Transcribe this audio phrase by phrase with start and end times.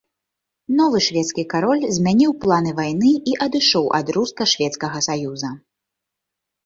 [0.79, 5.51] Новы шведскі кароль змяніў планы вайны і адышоў ад руска-шведскага саюза.